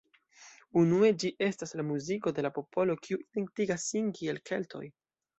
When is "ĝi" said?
1.23-1.29